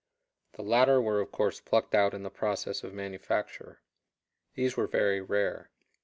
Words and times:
The 0.53 0.63
latter 0.63 0.99
were 0.99 1.19
of 1.19 1.31
course 1.31 1.59
plucked 1.59 1.93
out 1.93 2.15
in 2.15 2.23
the 2.23 2.31
process 2.31 2.83
of 2.83 2.91
manufacture. 2.91 3.81
These 4.55 4.75
were 4.75 4.87
very 4.87 5.21
rare. 5.21 5.69